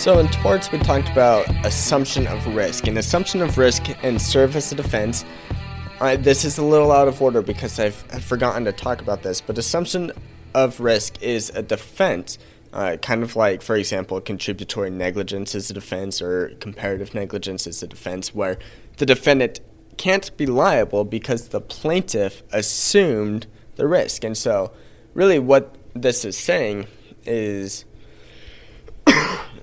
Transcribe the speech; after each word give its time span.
So 0.00 0.18
in 0.18 0.28
torts, 0.28 0.72
we 0.72 0.78
talked 0.78 1.10
about 1.10 1.46
assumption 1.66 2.26
of 2.26 2.46
risk. 2.56 2.86
And 2.86 2.96
assumption 2.96 3.42
of 3.42 3.58
risk 3.58 3.82
and 4.02 4.20
serve 4.20 4.56
as 4.56 4.72
a 4.72 4.74
defense. 4.74 5.26
Uh, 6.00 6.16
this 6.16 6.42
is 6.42 6.56
a 6.56 6.64
little 6.64 6.90
out 6.90 7.06
of 7.06 7.20
order 7.20 7.42
because 7.42 7.78
I've, 7.78 8.02
I've, 8.10 8.24
forgotten 8.24 8.64
to 8.64 8.72
talk 8.72 9.02
about 9.02 9.22
this, 9.22 9.42
but 9.42 9.58
assumption 9.58 10.10
of 10.54 10.80
risk 10.80 11.22
is 11.22 11.50
a 11.50 11.60
defense. 11.60 12.38
Uh, 12.72 12.96
kind 13.02 13.22
of 13.22 13.36
like, 13.36 13.60
for 13.60 13.76
example, 13.76 14.18
contributory 14.22 14.88
negligence 14.88 15.54
is 15.54 15.70
a 15.70 15.74
defense 15.74 16.22
or 16.22 16.54
comparative 16.60 17.12
negligence 17.12 17.66
is 17.66 17.82
a 17.82 17.86
defense, 17.86 18.34
where 18.34 18.56
the 18.96 19.04
defendant 19.04 19.60
can't 19.98 20.34
be 20.38 20.46
liable 20.46 21.04
because 21.04 21.48
the 21.48 21.60
plaintiff 21.60 22.42
assumed 22.54 23.46
the 23.76 23.86
risk. 23.86 24.24
And 24.24 24.34
so, 24.34 24.72
really, 25.12 25.38
what 25.38 25.76
this 25.92 26.24
is 26.24 26.38
saying 26.38 26.86
is 27.26 27.84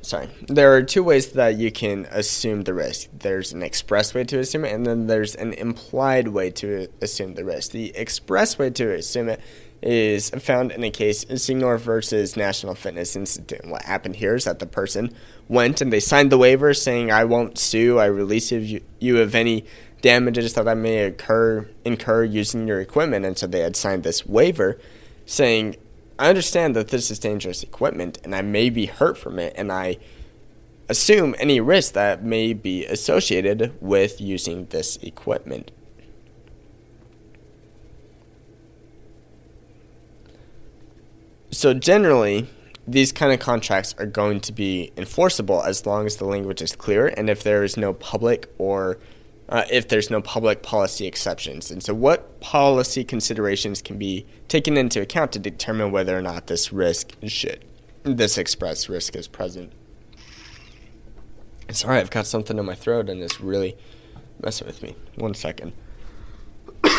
sorry, 0.02 0.30
there 0.48 0.74
are 0.74 0.84
two 0.84 1.04
ways 1.04 1.34
that 1.34 1.58
you 1.58 1.72
can 1.72 2.06
assume 2.12 2.64
the 2.64 2.74
risk. 2.74 3.10
There's 3.14 3.52
an 3.54 3.64
express 3.64 4.14
way 4.14 4.23
to 4.26 4.40
assume 4.40 4.66
it, 4.66 4.73
and 4.73 4.86
then 4.86 5.08
there's 5.08 5.36
an 5.36 5.54
implied 5.54 6.30
way 6.30 6.50
to 6.52 6.88
assume 7.02 7.36
the 7.36 7.44
risk. 7.44 7.72
The 7.72 7.96
express 7.96 8.58
way 8.58 8.70
to 8.72 8.94
assume 8.94 9.30
it 9.30 9.42
is 9.82 10.32
found 10.32 10.72
in 10.72 10.84
a 10.84 10.90
case 10.90 11.26
Seigneur 11.36 11.78
versus 11.78 12.36
National 12.36 12.73
Fitness 12.73 13.16
Institute. 13.16 13.66
What 13.66 13.84
happened 13.84 14.16
here 14.16 14.36
is 14.36 14.46
that 14.46 14.60
the 14.60 14.66
person 14.66 15.14
went 15.48 15.82
and 15.82 15.94
they 15.94 16.00
signed 16.00 16.32
the 16.32 16.38
waiver 16.38 16.73
saying, 16.73 17.12
"I 17.12 17.26
won't 17.26 17.59
sue. 17.59 18.00
I 18.00 18.06
release 18.06 18.52
you, 18.52 18.82
you 19.00 19.20
of 19.22 19.36
any 19.36 19.66
damages 20.02 20.54
that 20.54 20.68
I 20.68 20.73
may 20.73 21.04
occur 21.04 21.68
incur 21.86 22.23
using 22.23 22.68
your 22.68 22.82
equipment." 22.82 23.26
And 23.26 23.38
so 23.38 23.45
they 23.45 23.59
had 23.59 23.76
signed 23.76 24.04
this 24.04 24.26
waiver 24.26 24.80
saying, 25.26 25.76
I 26.20 26.30
understand 26.30 26.76
that 26.76 26.88
this 26.88 27.12
is 27.12 27.20
dangerous 27.20 27.62
equipment 27.64 28.18
and 28.24 28.34
I 28.34 28.42
may 28.42 28.70
be 28.70 28.88
hurt 28.88 29.18
from 29.18 29.38
it, 29.38 29.54
and 29.56 29.72
I 29.72 29.98
assume 30.90 31.36
any 31.38 31.59
risk 31.59 31.94
that 31.94 32.24
may 32.24 32.54
be 32.54 32.86
associated 32.86 33.78
with 33.82 34.20
using 34.20 34.66
this 34.68 34.98
equipment. 34.98 35.72
So, 41.52 41.74
generally, 41.74 42.48
these 42.88 43.12
kind 43.12 43.34
of 43.34 43.40
contracts 43.40 43.94
are 43.98 44.06
going 44.06 44.40
to 44.42 44.52
be 44.52 44.92
enforceable 44.96 45.62
as 45.64 45.86
long 45.86 46.06
as 46.06 46.18
the 46.18 46.26
language 46.26 46.62
is 46.62 46.76
clear 46.76 47.08
and 47.08 47.30
if 47.30 47.44
there 47.44 47.64
is 47.64 47.78
no 47.78 47.94
public 47.94 48.54
or 48.58 48.98
uh, 49.50 49.64
if 49.72 49.88
there's 49.88 50.09
no 50.09 50.22
public 50.22 50.62
policy 50.62 51.08
exceptions. 51.08 51.72
And 51.72 51.81
so, 51.81 51.94
what 51.94 52.40
policy 52.42 53.03
considerations 53.03 53.81
can 53.81 53.98
be 53.98 54.26
taken 54.48 54.78
into 54.78 55.02
account 55.02 55.31
to 55.34 55.40
determine 55.40 55.92
whether 55.92 56.17
or 56.17 56.22
not 56.22 56.48
this 56.48 56.73
risk 56.73 57.14
should, 57.23 57.64
this 58.03 58.38
express 58.38 58.90
risk 58.90 59.16
is 59.16 59.28
present? 59.28 59.72
Sorry, 61.72 62.00
I've 62.00 62.09
got 62.09 62.28
something 62.28 62.58
in 62.58 62.66
my 62.66 62.75
throat 62.75 63.09
and 63.09 63.22
it's 63.22 63.42
really 63.42 63.75
messing 64.42 64.68
with 64.68 64.81
me. 64.81 64.95
One 65.16 65.34
second. 65.34 65.73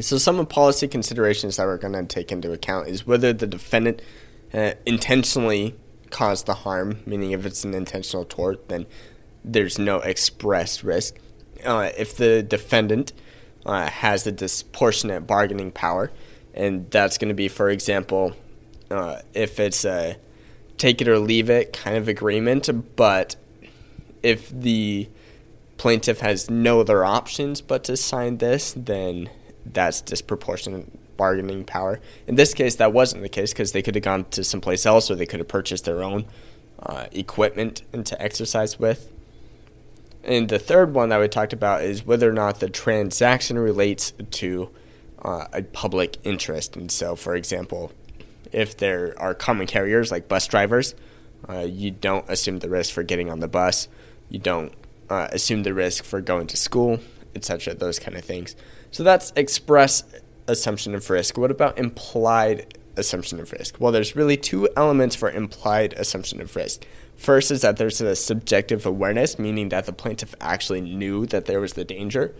so, 0.00 0.16
some 0.18 0.38
of 0.38 0.48
policy 0.48 0.88
considerations 0.88 1.56
that 1.56 1.66
we're 1.66 1.78
going 1.78 1.94
to 1.94 2.04
take 2.04 2.32
into 2.32 2.52
account 2.52 2.88
is 2.88 3.06
whether 3.06 3.32
the 3.32 3.46
defendant 3.46 4.02
uh, 4.52 4.72
intentionally 4.84 5.74
caused 6.10 6.44
the 6.46 6.54
harm, 6.54 6.98
meaning 7.06 7.32
if 7.32 7.46
it's 7.46 7.64
an 7.64 7.72
intentional 7.74 8.24
tort, 8.24 8.68
then 8.68 8.86
there's 9.44 9.78
no 9.78 9.98
express 9.98 10.84
risk. 10.84 11.16
Uh, 11.64 11.90
if 11.96 12.16
the 12.16 12.42
defendant 12.42 13.12
uh, 13.64 13.88
has 13.88 14.24
the 14.24 14.32
disproportionate 14.32 15.26
bargaining 15.26 15.70
power, 15.70 16.10
and 16.54 16.90
that's 16.90 17.18
going 17.18 17.28
to 17.28 17.34
be, 17.34 17.48
for 17.48 17.70
example, 17.70 18.34
uh, 18.90 19.20
if 19.34 19.58
it's 19.58 19.84
a 19.84 20.16
take 20.76 21.00
it 21.00 21.08
or 21.08 21.18
leave 21.18 21.48
it 21.48 21.72
kind 21.72 21.96
of 21.96 22.08
agreement, 22.08 22.68
but 22.96 23.36
if 24.22 24.50
the 24.50 25.08
plaintiff 25.76 26.20
has 26.20 26.50
no 26.50 26.80
other 26.80 27.04
options 27.04 27.60
but 27.60 27.84
to 27.84 27.96
sign 27.96 28.38
this, 28.38 28.74
then 28.76 29.30
that's 29.64 30.00
disproportionate 30.00 31.16
bargaining 31.16 31.64
power. 31.64 32.00
In 32.26 32.34
this 32.34 32.52
case, 32.54 32.76
that 32.76 32.92
wasn't 32.92 33.22
the 33.22 33.28
case 33.28 33.52
because 33.52 33.72
they 33.72 33.82
could 33.82 33.94
have 33.94 34.04
gone 34.04 34.24
to 34.30 34.42
someplace 34.42 34.84
else 34.86 35.10
or 35.10 35.14
they 35.14 35.26
could 35.26 35.40
have 35.40 35.48
purchased 35.48 35.84
their 35.84 36.02
own 36.02 36.24
uh, 36.80 37.06
equipment 37.12 37.82
and 37.92 38.04
to 38.06 38.20
exercise 38.20 38.78
with. 38.78 39.11
And 40.24 40.48
the 40.48 40.58
third 40.58 40.94
one 40.94 41.08
that 41.08 41.20
we 41.20 41.28
talked 41.28 41.52
about 41.52 41.82
is 41.82 42.06
whether 42.06 42.28
or 42.28 42.32
not 42.32 42.60
the 42.60 42.70
transaction 42.70 43.58
relates 43.58 44.12
to 44.32 44.70
uh, 45.20 45.46
a 45.52 45.62
public 45.62 46.18
interest. 46.24 46.76
And 46.76 46.90
so, 46.90 47.16
for 47.16 47.34
example, 47.34 47.92
if 48.52 48.76
there 48.76 49.14
are 49.18 49.34
common 49.34 49.66
carriers 49.66 50.10
like 50.10 50.28
bus 50.28 50.46
drivers, 50.46 50.94
uh, 51.48 51.60
you 51.60 51.90
don't 51.90 52.28
assume 52.28 52.60
the 52.60 52.68
risk 52.68 52.92
for 52.92 53.02
getting 53.02 53.30
on 53.30 53.40
the 53.40 53.48
bus. 53.48 53.88
You 54.28 54.38
don't 54.38 54.72
uh, 55.10 55.28
assume 55.32 55.64
the 55.64 55.74
risk 55.74 56.04
for 56.04 56.20
going 56.20 56.46
to 56.48 56.56
school, 56.56 57.00
etc. 57.34 57.74
Those 57.74 57.98
kind 57.98 58.16
of 58.16 58.24
things. 58.24 58.54
So 58.90 59.02
that's 59.02 59.32
express 59.34 60.04
assumption 60.46 60.94
of 60.94 61.08
risk. 61.10 61.36
What 61.36 61.50
about 61.50 61.78
implied 61.78 62.78
assumption 62.96 63.40
of 63.40 63.50
risk? 63.52 63.76
Well, 63.80 63.90
there's 63.90 64.14
really 64.14 64.36
two 64.36 64.68
elements 64.76 65.16
for 65.16 65.30
implied 65.30 65.94
assumption 65.94 66.40
of 66.40 66.54
risk. 66.54 66.84
First 67.22 67.52
is 67.52 67.62
that 67.62 67.76
there's 67.76 68.00
a 68.00 68.16
subjective 68.16 68.84
awareness, 68.84 69.38
meaning 69.38 69.68
that 69.68 69.86
the 69.86 69.92
plaintiff 69.92 70.34
actually 70.40 70.80
knew 70.80 71.24
that 71.26 71.44
there 71.44 71.60
was 71.60 71.74
the 71.74 71.84
danger 71.84 72.34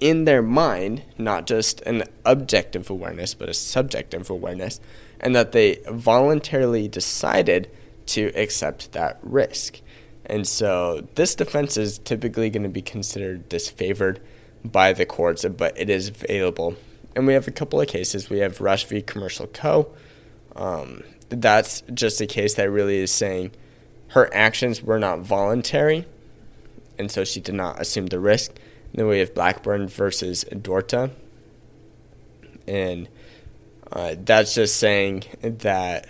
in 0.00 0.24
their 0.24 0.42
mind, 0.42 1.04
not 1.16 1.46
just 1.46 1.80
an 1.82 2.02
objective 2.24 2.90
awareness, 2.90 3.34
but 3.34 3.48
a 3.48 3.54
subjective 3.54 4.28
awareness, 4.30 4.80
and 5.20 5.36
that 5.36 5.52
they 5.52 5.78
voluntarily 5.88 6.88
decided 6.88 7.70
to 8.06 8.32
accept 8.34 8.90
that 8.90 9.20
risk. 9.22 9.80
And 10.26 10.44
so 10.44 11.06
this 11.14 11.36
defense 11.36 11.76
is 11.76 11.98
typically 11.98 12.50
going 12.50 12.64
to 12.64 12.68
be 12.68 12.82
considered 12.82 13.48
disfavored 13.48 14.18
by 14.64 14.92
the 14.92 15.06
courts, 15.06 15.44
but 15.44 15.78
it 15.78 15.88
is 15.88 16.08
available. 16.08 16.74
And 17.14 17.28
we 17.28 17.34
have 17.34 17.46
a 17.46 17.52
couple 17.52 17.80
of 17.80 17.86
cases. 17.86 18.28
We 18.28 18.40
have 18.40 18.60
Rush 18.60 18.86
v. 18.86 19.02
Commercial 19.02 19.46
Co. 19.46 19.94
Um, 20.56 21.04
that's 21.28 21.84
just 21.94 22.20
a 22.20 22.26
case 22.26 22.54
that 22.54 22.68
really 22.68 22.98
is 22.98 23.12
saying 23.12 23.52
her 24.14 24.32
actions 24.32 24.80
were 24.80 25.00
not 25.00 25.18
voluntary, 25.18 26.06
and 27.00 27.10
so 27.10 27.24
she 27.24 27.40
did 27.40 27.54
not 27.56 27.80
assume 27.80 28.06
the 28.06 28.20
risk. 28.20 28.52
And 28.52 29.00
then 29.00 29.08
we 29.08 29.18
have 29.18 29.34
Blackburn 29.34 29.88
versus 29.88 30.44
Dorta, 30.52 31.10
and 32.68 33.08
uh, 33.90 34.14
that's 34.16 34.54
just 34.54 34.76
saying 34.76 35.24
that 35.42 36.06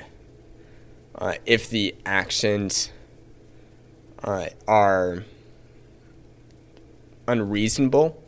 uh, 1.14 1.36
if 1.46 1.70
the 1.70 1.94
actions 2.04 2.90
uh, 4.22 4.48
are 4.68 5.24
unreasonable, 7.26 8.22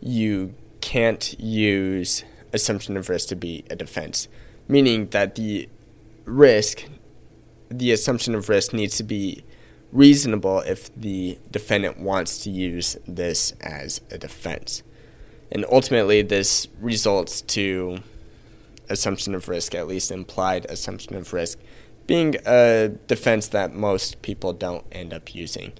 you 0.00 0.54
can't 0.80 1.38
use 1.38 2.24
assumption 2.54 2.96
of 2.96 3.10
risk 3.10 3.28
to 3.28 3.36
be 3.36 3.64
a 3.68 3.76
defense, 3.76 4.28
meaning 4.66 5.08
that 5.08 5.34
the 5.34 5.68
risk 6.24 6.86
the 7.78 7.92
assumption 7.92 8.34
of 8.34 8.48
risk 8.48 8.72
needs 8.72 8.96
to 8.96 9.04
be 9.04 9.44
reasonable 9.92 10.60
if 10.60 10.94
the 10.94 11.38
defendant 11.50 11.98
wants 11.98 12.38
to 12.44 12.50
use 12.50 12.96
this 13.06 13.52
as 13.60 14.00
a 14.10 14.18
defense. 14.18 14.82
And 15.52 15.64
ultimately, 15.70 16.22
this 16.22 16.68
results 16.80 17.42
to 17.42 17.98
assumption 18.88 19.34
of 19.34 19.48
risk, 19.48 19.74
at 19.74 19.86
least 19.86 20.10
implied 20.10 20.66
assumption 20.66 21.14
of 21.14 21.32
risk, 21.32 21.58
being 22.06 22.36
a 22.44 22.88
defense 23.06 23.48
that 23.48 23.72
most 23.72 24.20
people 24.20 24.52
don't 24.52 24.84
end 24.92 25.14
up 25.14 25.34
using. 25.34 25.72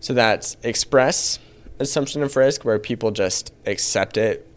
So 0.00 0.14
that's 0.14 0.56
express 0.62 1.38
assumption 1.78 2.22
of 2.22 2.36
risk, 2.36 2.64
where 2.64 2.78
people 2.78 3.10
just 3.10 3.52
accept 3.66 4.16
it, 4.16 4.48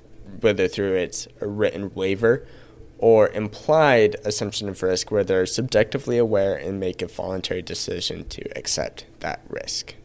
whether 0.41 0.67
through 0.67 0.95
its 0.95 1.27
a 1.41 1.47
written 1.47 1.93
waiver 1.93 2.45
or 2.99 3.29
implied 3.29 4.15
assumption 4.23 4.69
of 4.69 4.83
risk 4.83 5.09
where 5.09 5.23
they're 5.23 5.45
subjectively 5.45 6.17
aware 6.17 6.55
and 6.55 6.79
make 6.79 7.01
a 7.01 7.07
voluntary 7.07 7.61
decision 7.61 8.27
to 8.29 8.57
accept 8.57 9.05
that 9.19 9.41
risk. 9.49 9.95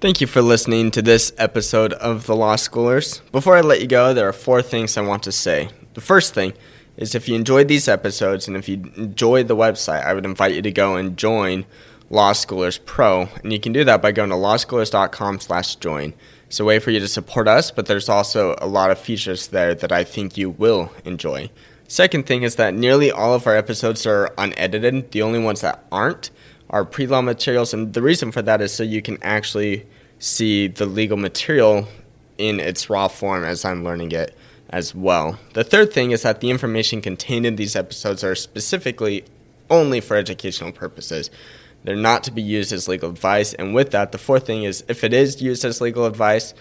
Thank 0.00 0.20
you 0.20 0.26
for 0.26 0.42
listening 0.42 0.90
to 0.90 1.00
this 1.00 1.32
episode 1.38 1.94
of 1.94 2.26
The 2.26 2.36
Law 2.36 2.56
Schoolers. 2.56 3.22
Before 3.32 3.56
I 3.56 3.62
let 3.62 3.80
you 3.80 3.86
go, 3.86 4.12
there 4.12 4.28
are 4.28 4.34
four 4.34 4.60
things 4.60 4.98
I 4.98 5.00
want 5.00 5.22
to 5.22 5.32
say. 5.32 5.70
The 5.94 6.02
first 6.02 6.34
thing 6.34 6.52
is 6.96 7.14
if 7.14 7.26
you 7.26 7.34
enjoyed 7.34 7.68
these 7.68 7.88
episodes 7.88 8.46
and 8.46 8.56
if 8.56 8.68
you 8.68 8.82
enjoyed 8.96 9.48
the 9.48 9.56
website, 9.56 10.04
I 10.04 10.12
would 10.12 10.26
invite 10.26 10.54
you 10.54 10.60
to 10.60 10.70
go 10.70 10.96
and 10.96 11.16
join 11.16 11.64
Law 12.14 12.32
Schoolers 12.32 12.78
Pro, 12.84 13.28
and 13.42 13.52
you 13.52 13.58
can 13.58 13.72
do 13.72 13.82
that 13.84 14.00
by 14.00 14.12
going 14.12 14.30
to 14.30 14.36
lawschoolers.com/join. 14.36 16.14
It's 16.46 16.60
a 16.60 16.64
way 16.64 16.78
for 16.78 16.92
you 16.92 17.00
to 17.00 17.08
support 17.08 17.48
us, 17.48 17.72
but 17.72 17.86
there's 17.86 18.08
also 18.08 18.54
a 18.58 18.68
lot 18.68 18.92
of 18.92 18.98
features 18.98 19.48
there 19.48 19.74
that 19.74 19.90
I 19.90 20.04
think 20.04 20.36
you 20.36 20.50
will 20.50 20.92
enjoy. 21.04 21.50
Second 21.88 22.26
thing 22.26 22.44
is 22.44 22.54
that 22.54 22.72
nearly 22.72 23.10
all 23.10 23.34
of 23.34 23.48
our 23.48 23.56
episodes 23.56 24.06
are 24.06 24.32
unedited. 24.38 25.10
The 25.10 25.22
only 25.22 25.40
ones 25.40 25.60
that 25.62 25.84
aren't 25.90 26.30
are 26.70 26.84
pre 26.84 27.08
law 27.08 27.20
materials, 27.20 27.74
and 27.74 27.92
the 27.92 28.02
reason 28.02 28.30
for 28.30 28.42
that 28.42 28.62
is 28.62 28.72
so 28.72 28.84
you 28.84 29.02
can 29.02 29.18
actually 29.20 29.84
see 30.20 30.68
the 30.68 30.86
legal 30.86 31.16
material 31.16 31.88
in 32.38 32.60
its 32.60 32.88
raw 32.88 33.08
form 33.08 33.44
as 33.44 33.64
I'm 33.64 33.82
learning 33.82 34.12
it 34.12 34.36
as 34.70 34.94
well. 34.94 35.38
The 35.54 35.64
third 35.64 35.92
thing 35.92 36.12
is 36.12 36.22
that 36.22 36.40
the 36.40 36.50
information 36.50 37.00
contained 37.00 37.44
in 37.44 37.56
these 37.56 37.74
episodes 37.76 38.22
are 38.22 38.34
specifically 38.36 39.24
only 39.68 40.00
for 40.00 40.16
educational 40.16 40.72
purposes. 40.72 41.30
They're 41.84 41.94
not 41.94 42.24
to 42.24 42.30
be 42.30 42.42
used 42.42 42.72
as 42.72 42.88
legal 42.88 43.10
advice. 43.10 43.52
And 43.52 43.74
with 43.74 43.90
that, 43.92 44.10
the 44.10 44.18
fourth 44.18 44.46
thing 44.46 44.64
is 44.64 44.84
if 44.88 45.04
it 45.04 45.12
is 45.12 45.40
used 45.40 45.64
as 45.64 45.80
legal 45.80 46.06
advice, 46.06 46.54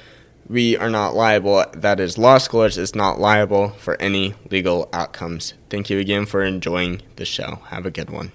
we 0.48 0.76
are 0.78 0.90
not 0.90 1.16
liable. 1.16 1.66
That 1.74 2.00
is, 2.00 2.18
Law 2.18 2.38
Schoolers 2.38 2.78
is 2.78 2.94
not 2.94 3.20
liable 3.20 3.70
for 3.70 4.00
any 4.02 4.36
legal 4.52 4.90
outcomes. 4.92 5.54
Thank 5.70 5.90
you 5.90 6.00
again 6.00 6.26
for 6.26 6.44
enjoying 6.44 7.02
the 7.16 7.26
show. 7.26 7.62
Have 7.70 7.86
a 7.86 7.92
good 7.92 8.10
one. 8.10 8.34